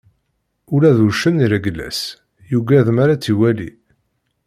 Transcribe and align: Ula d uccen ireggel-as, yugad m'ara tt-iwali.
Ula 0.73 0.91
d 0.97 0.99
uccen 1.07 1.43
ireggel-as, 1.45 1.99
yugad 2.51 2.87
m'ara 2.91 3.15
tt-iwali. 3.15 3.69